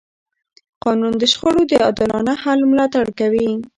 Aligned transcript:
قانون 0.83 1.13
د 1.17 1.23
شخړو 1.31 1.61
د 1.67 1.73
عادلانه 1.85 2.33
حل 2.43 2.59
ملاتړ 2.71 3.05
کوي. 3.19 3.49